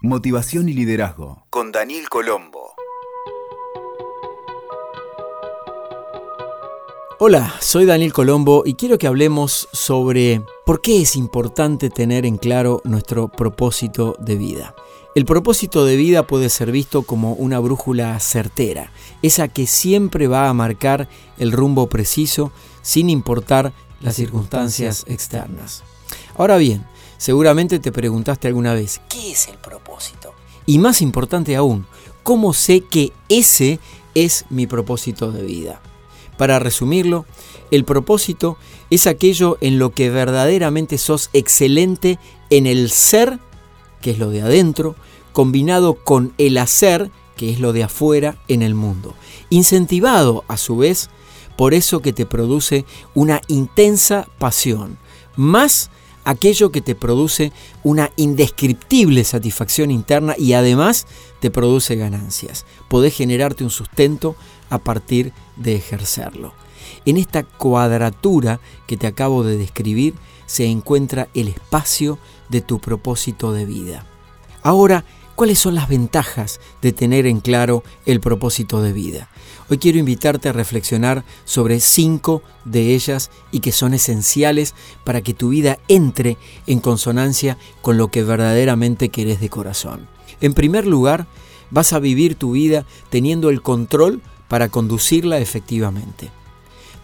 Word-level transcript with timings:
Motivación 0.00 0.68
y 0.68 0.74
liderazgo 0.74 1.44
con 1.50 1.72
Daniel 1.72 2.08
Colombo. 2.08 2.72
Hola, 7.18 7.52
soy 7.60 7.84
Daniel 7.84 8.12
Colombo 8.12 8.62
y 8.64 8.74
quiero 8.74 8.96
que 8.96 9.08
hablemos 9.08 9.68
sobre 9.72 10.44
por 10.64 10.82
qué 10.82 11.02
es 11.02 11.16
importante 11.16 11.90
tener 11.90 12.26
en 12.26 12.36
claro 12.36 12.80
nuestro 12.84 13.26
propósito 13.26 14.14
de 14.20 14.36
vida. 14.36 14.76
El 15.16 15.24
propósito 15.24 15.84
de 15.84 15.96
vida 15.96 16.28
puede 16.28 16.48
ser 16.48 16.70
visto 16.70 17.02
como 17.02 17.32
una 17.32 17.58
brújula 17.58 18.20
certera, 18.20 18.92
esa 19.22 19.48
que 19.48 19.66
siempre 19.66 20.28
va 20.28 20.48
a 20.48 20.54
marcar 20.54 21.08
el 21.38 21.50
rumbo 21.50 21.88
preciso 21.88 22.52
sin 22.82 23.10
importar 23.10 23.72
las 24.00 24.14
circunstancias 24.14 25.04
externas. 25.08 25.82
Ahora 26.36 26.56
bien, 26.56 26.86
seguramente 27.18 27.78
te 27.78 27.92
preguntaste 27.92 28.48
alguna 28.48 28.72
vez, 28.72 29.02
¿qué 29.10 29.32
es 29.32 29.48
el 29.48 29.58
propósito? 29.58 30.32
Y 30.64 30.78
más 30.78 31.02
importante 31.02 31.56
aún, 31.56 31.86
¿cómo 32.22 32.54
sé 32.54 32.80
que 32.80 33.12
ese 33.28 33.80
es 34.14 34.46
mi 34.48 34.66
propósito 34.66 35.30
de 35.30 35.42
vida? 35.42 35.82
Para 36.38 36.58
resumirlo, 36.58 37.26
el 37.70 37.84
propósito 37.84 38.56
es 38.90 39.06
aquello 39.06 39.58
en 39.60 39.78
lo 39.78 39.90
que 39.90 40.08
verdaderamente 40.08 40.96
sos 40.96 41.30
excelente 41.32 42.18
en 42.48 42.66
el 42.66 42.90
ser, 42.90 43.38
que 44.00 44.12
es 44.12 44.18
lo 44.18 44.30
de 44.30 44.42
adentro, 44.42 44.94
combinado 45.32 45.94
con 45.94 46.32
el 46.38 46.56
hacer, 46.58 47.10
que 47.36 47.50
es 47.50 47.60
lo 47.60 47.72
de 47.72 47.84
afuera 47.84 48.38
en 48.48 48.62
el 48.62 48.74
mundo. 48.74 49.14
Incentivado, 49.50 50.44
a 50.48 50.56
su 50.56 50.76
vez, 50.76 51.10
por 51.56 51.74
eso 51.74 52.00
que 52.00 52.12
te 52.12 52.24
produce 52.24 52.84
una 53.14 53.40
intensa 53.48 54.28
pasión, 54.38 54.98
más 55.36 55.90
aquello 56.28 56.70
que 56.70 56.82
te 56.82 56.94
produce 56.94 57.52
una 57.82 58.10
indescriptible 58.16 59.24
satisfacción 59.24 59.90
interna 59.90 60.34
y 60.36 60.52
además 60.52 61.06
te 61.40 61.50
produce 61.50 61.96
ganancias. 61.96 62.66
Podés 62.88 63.14
generarte 63.14 63.64
un 63.64 63.70
sustento 63.70 64.36
a 64.68 64.76
partir 64.76 65.32
de 65.56 65.74
ejercerlo. 65.76 66.52
En 67.06 67.16
esta 67.16 67.44
cuadratura 67.44 68.60
que 68.86 68.98
te 68.98 69.06
acabo 69.06 69.42
de 69.42 69.56
describir 69.56 70.14
se 70.44 70.66
encuentra 70.66 71.28
el 71.32 71.48
espacio 71.48 72.18
de 72.50 72.60
tu 72.60 72.78
propósito 72.78 73.54
de 73.54 73.64
vida. 73.64 74.04
Ahora, 74.62 75.06
¿cuáles 75.38 75.60
son 75.60 75.76
las 75.76 75.88
ventajas 75.88 76.58
de 76.82 76.90
tener 76.90 77.24
en 77.24 77.38
claro 77.38 77.84
el 78.06 78.18
propósito 78.18 78.82
de 78.82 78.92
vida? 78.92 79.28
Hoy 79.70 79.78
quiero 79.78 80.00
invitarte 80.00 80.48
a 80.48 80.52
reflexionar 80.52 81.24
sobre 81.44 81.78
cinco 81.78 82.42
de 82.64 82.92
ellas 82.92 83.30
y 83.52 83.60
que 83.60 83.70
son 83.70 83.94
esenciales 83.94 84.74
para 85.04 85.22
que 85.22 85.34
tu 85.34 85.50
vida 85.50 85.78
entre 85.86 86.38
en 86.66 86.80
consonancia 86.80 87.56
con 87.82 87.98
lo 87.98 88.08
que 88.08 88.24
verdaderamente 88.24 89.10
querés 89.10 89.38
de 89.38 89.48
corazón. 89.48 90.08
En 90.40 90.54
primer 90.54 90.88
lugar, 90.88 91.28
vas 91.70 91.92
a 91.92 92.00
vivir 92.00 92.34
tu 92.34 92.50
vida 92.50 92.84
teniendo 93.08 93.48
el 93.48 93.62
control 93.62 94.20
para 94.48 94.70
conducirla 94.70 95.38
efectivamente. 95.38 96.32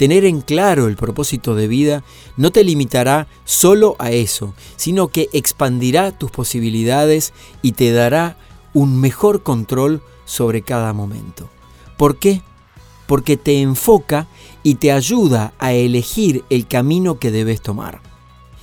Tener 0.00 0.24
en 0.24 0.40
claro 0.40 0.88
el 0.88 0.96
propósito 0.96 1.54
de 1.54 1.68
vida 1.68 2.02
no 2.38 2.52
te 2.52 2.64
limitará 2.64 3.28
solo 3.44 3.96
a 3.98 4.12
eso, 4.12 4.54
sino 4.76 5.08
que 5.08 5.28
expandirá 5.34 6.10
tus 6.10 6.30
posibilidades 6.30 7.34
y 7.60 7.72
te 7.72 7.92
dará 7.92 8.38
un 8.72 8.98
mejor 8.98 9.42
control 9.42 10.00
sobre 10.24 10.62
cada 10.62 10.94
momento. 10.94 11.50
¿Por 11.98 12.18
qué? 12.18 12.40
Porque 13.06 13.36
te 13.36 13.60
enfoca 13.60 14.26
y 14.62 14.76
te 14.76 14.90
ayuda 14.90 15.52
a 15.58 15.74
elegir 15.74 16.46
el 16.48 16.66
camino 16.66 17.18
que 17.18 17.30
debes 17.30 17.60
tomar. 17.60 18.00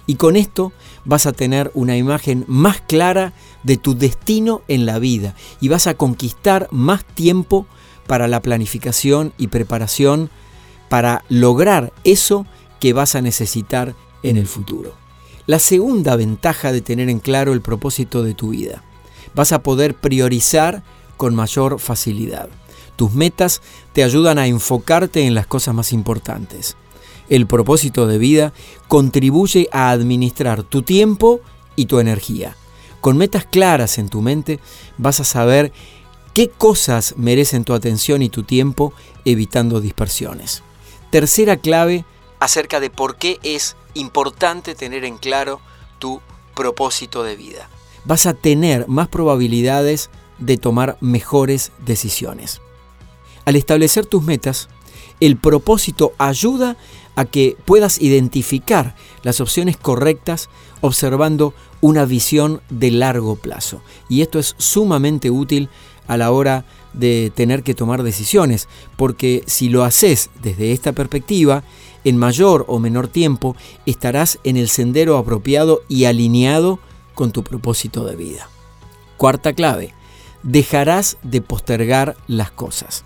Y 0.07 0.15
con 0.15 0.37
esto 0.37 0.71
vas 1.05 1.27
a 1.27 1.33
tener 1.33 1.69
una 1.75 1.97
imagen 1.97 2.45
más 2.47 2.81
clara 2.81 3.33
de 3.61 3.77
tu 3.77 3.95
destino 3.95 4.63
en 4.67 4.87
la 4.87 4.97
vida 4.97 5.35
y 5.61 5.67
vas 5.67 5.85
a 5.85 5.93
conquistar 5.93 6.67
más 6.71 7.05
tiempo 7.05 7.67
para 8.07 8.27
la 8.27 8.41
planificación 8.41 9.33
y 9.37 9.49
preparación 9.49 10.31
para 10.89 11.23
lograr 11.29 11.93
eso 12.03 12.45
que 12.79 12.93
vas 12.93 13.15
a 13.15 13.21
necesitar 13.21 13.95
en 14.23 14.37
el 14.37 14.47
futuro. 14.47 14.93
La 15.45 15.59
segunda 15.59 16.15
ventaja 16.15 16.71
de 16.71 16.81
tener 16.81 17.09
en 17.09 17.19
claro 17.19 17.53
el 17.53 17.61
propósito 17.61 18.23
de 18.23 18.33
tu 18.33 18.49
vida. 18.49 18.83
Vas 19.33 19.51
a 19.51 19.63
poder 19.63 19.95
priorizar 19.95 20.83
con 21.15 21.35
mayor 21.35 21.79
facilidad. 21.79 22.49
Tus 22.95 23.13
metas 23.13 23.61
te 23.93 24.03
ayudan 24.03 24.39
a 24.39 24.47
enfocarte 24.47 25.25
en 25.25 25.35
las 25.35 25.47
cosas 25.47 25.73
más 25.73 25.93
importantes. 25.93 26.75
El 27.29 27.45
propósito 27.45 28.07
de 28.07 28.17
vida 28.17 28.53
contribuye 28.87 29.67
a 29.71 29.91
administrar 29.91 30.63
tu 30.63 30.81
tiempo 30.81 31.41
y 31.75 31.85
tu 31.85 31.99
energía. 31.99 32.55
Con 33.01 33.17
metas 33.17 33.45
claras 33.45 33.97
en 33.99 34.09
tu 34.09 34.21
mente 34.21 34.59
vas 34.97 35.19
a 35.19 35.23
saber 35.23 35.71
qué 36.33 36.49
cosas 36.49 37.15
merecen 37.17 37.63
tu 37.63 37.73
atención 37.73 38.21
y 38.21 38.29
tu 38.29 38.43
tiempo 38.43 38.93
evitando 39.25 39.79
dispersiones. 39.81 40.63
Tercera 41.09 41.57
clave 41.57 42.05
acerca 42.39 42.79
de 42.79 42.89
por 42.89 43.15
qué 43.15 43.39
es 43.43 43.75
importante 43.93 44.75
tener 44.75 45.05
en 45.05 45.17
claro 45.17 45.59
tu 45.99 46.21
propósito 46.55 47.23
de 47.23 47.35
vida. 47.35 47.69
Vas 48.05 48.25
a 48.25 48.33
tener 48.33 48.87
más 48.87 49.07
probabilidades 49.07 50.09
de 50.37 50.57
tomar 50.57 50.97
mejores 51.01 51.71
decisiones. 51.85 52.61
Al 53.45 53.55
establecer 53.55 54.05
tus 54.05 54.23
metas, 54.23 54.69
el 55.19 55.37
propósito 55.37 56.13
ayuda 56.17 56.77
a 57.15 57.25
que 57.25 57.57
puedas 57.65 57.99
identificar 58.01 58.95
las 59.23 59.41
opciones 59.41 59.77
correctas 59.77 60.49
observando 60.81 61.53
una 61.81 62.05
visión 62.05 62.61
de 62.69 62.91
largo 62.91 63.35
plazo. 63.35 63.81
Y 64.09 64.21
esto 64.21 64.39
es 64.39 64.55
sumamente 64.57 65.29
útil 65.29 65.69
a 66.07 66.17
la 66.17 66.31
hora 66.31 66.65
de 66.93 67.31
tener 67.35 67.63
que 67.63 67.75
tomar 67.75 68.03
decisiones, 68.03 68.67
porque 68.95 69.43
si 69.45 69.69
lo 69.69 69.83
haces 69.83 70.29
desde 70.41 70.71
esta 70.71 70.93
perspectiva, 70.93 71.63
en 72.03 72.17
mayor 72.17 72.65
o 72.67 72.79
menor 72.79 73.07
tiempo 73.07 73.55
estarás 73.85 74.39
en 74.43 74.57
el 74.57 74.69
sendero 74.69 75.17
apropiado 75.17 75.81
y 75.89 76.05
alineado 76.05 76.79
con 77.13 77.31
tu 77.31 77.43
propósito 77.43 78.05
de 78.05 78.15
vida. 78.15 78.49
Cuarta 79.17 79.53
clave, 79.53 79.93
dejarás 80.43 81.17
de 81.23 81.41
postergar 81.41 82.15
las 82.27 82.51
cosas. 82.51 83.03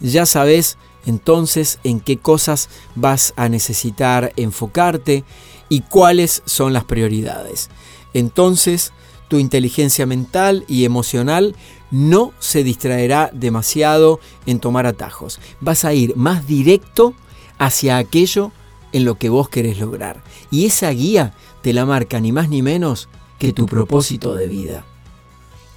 Ya 0.00 0.26
sabes 0.26 0.76
entonces 1.06 1.78
en 1.84 2.00
qué 2.00 2.18
cosas 2.18 2.68
vas 2.94 3.32
a 3.36 3.48
necesitar 3.48 4.32
enfocarte 4.36 5.24
y 5.68 5.80
cuáles 5.80 6.42
son 6.44 6.72
las 6.72 6.84
prioridades. 6.84 7.70
Entonces 8.14 8.92
tu 9.28 9.38
inteligencia 9.38 10.04
mental 10.04 10.64
y 10.68 10.84
emocional 10.84 11.56
no 11.90 12.32
se 12.38 12.64
distraerá 12.64 13.30
demasiado 13.32 14.20
en 14.44 14.60
tomar 14.60 14.86
atajos. 14.86 15.40
Vas 15.60 15.84
a 15.84 15.94
ir 15.94 16.16
más 16.16 16.46
directo 16.46 17.14
hacia 17.58 17.96
aquello 17.96 18.52
en 18.92 19.04
lo 19.04 19.14
que 19.14 19.28
vos 19.28 19.48
querés 19.48 19.78
lograr. 19.78 20.22
Y 20.50 20.66
esa 20.66 20.90
guía 20.90 21.34
te 21.62 21.72
la 21.72 21.86
marca 21.86 22.20
ni 22.20 22.32
más 22.32 22.48
ni 22.48 22.60
menos 22.60 23.08
que 23.38 23.52
tu 23.52 23.66
propósito 23.66 24.34
de 24.34 24.48
vida. 24.48 24.84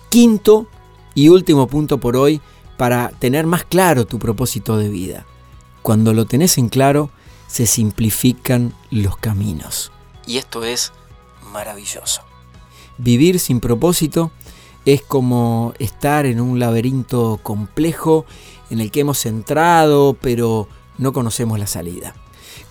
Quinto 0.10 0.68
y 1.14 1.30
último 1.30 1.68
punto 1.68 1.98
por 1.98 2.18
hoy 2.18 2.42
para 2.78 3.10
tener 3.10 3.46
más 3.46 3.64
claro 3.64 4.06
tu 4.06 4.20
propósito 4.20 4.78
de 4.78 4.90
vida. 4.90 5.26
Cuando 5.82 6.14
lo 6.14 6.26
tenés 6.26 6.58
en 6.58 6.70
claro, 6.70 7.10
se 7.48 7.68
simplifican 7.68 8.74
los 8.92 9.18
caminos. 9.18 9.92
Y 10.28 10.38
esto 10.38 10.64
es 10.64 10.92
maravilloso. 11.56 12.22
Vivir 12.98 13.40
sin 13.40 13.60
propósito 13.60 14.32
es 14.86 15.02
como 15.02 15.74
estar 15.80 16.28
en 16.28 16.40
un 16.40 16.60
laberinto 16.60 17.40
complejo 17.42 18.26
en 18.70 18.82
el 18.82 18.92
que 18.92 19.00
hemos 19.00 19.26
entrado 19.26 20.16
pero 20.22 20.68
no 20.98 21.14
conocemos 21.14 21.58
la 21.58 21.66
salida. 21.66 22.14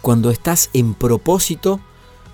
Cuando 0.01 0.31
estás 0.31 0.71
en 0.75 0.95
propósito, 0.95 1.81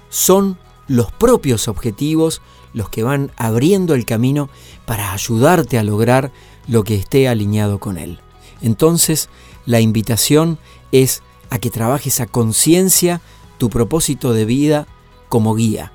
son 0.08 0.58
los 0.88 1.10
propios 1.12 1.68
objetivos 1.68 2.42
los 2.72 2.88
que 2.88 3.02
van 3.02 3.30
abriendo 3.36 3.94
el 3.94 4.04
camino 4.04 4.50
para 4.86 5.12
ayudarte 5.12 5.78
a 5.78 5.84
lograr 5.84 6.32
lo 6.66 6.84
que 6.84 6.96
esté 6.96 7.28
alineado 7.28 7.78
con 7.78 7.96
él. 7.96 8.18
Entonces, 8.60 9.28
la 9.66 9.80
invitación 9.80 10.58
es 10.92 11.22
a 11.48 11.58
que 11.58 11.70
trabajes 11.70 12.20
a 12.20 12.26
conciencia 12.26 13.20
tu 13.58 13.70
propósito 13.70 14.32
de 14.32 14.44
vida 14.44 14.86
como 15.28 15.54
guía. 15.54 15.92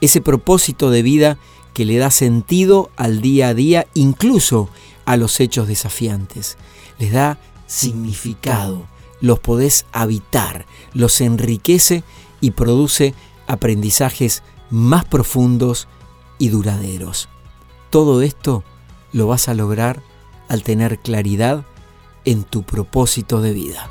Ese 0.00 0.20
propósito 0.20 0.90
de 0.90 1.02
vida 1.02 1.38
que 1.74 1.84
le 1.84 1.98
da 1.98 2.10
sentido 2.10 2.90
al 2.96 3.20
día 3.20 3.48
a 3.48 3.54
día, 3.54 3.86
incluso 3.94 4.70
a 5.04 5.16
los 5.16 5.40
hechos 5.40 5.68
desafiantes. 5.68 6.56
Les 6.98 7.12
da 7.12 7.38
significado, 7.66 8.86
los 9.20 9.38
podés 9.40 9.86
habitar, 9.92 10.66
los 10.94 11.20
enriquece 11.20 12.02
y 12.40 12.52
produce 12.52 13.14
aprendizajes 13.46 14.42
más 14.70 15.04
profundos 15.04 15.88
y 16.38 16.48
duraderos. 16.48 17.28
Todo 17.90 18.22
esto 18.22 18.64
lo 19.12 19.26
vas 19.26 19.48
a 19.48 19.54
lograr 19.54 20.02
al 20.48 20.62
tener 20.62 20.98
claridad 20.98 21.64
en 22.24 22.42
tu 22.42 22.62
propósito 22.62 23.40
de 23.40 23.52
vida. 23.52 23.90